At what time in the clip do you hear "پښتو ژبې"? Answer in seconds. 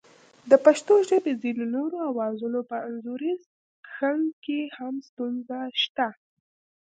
0.65-1.33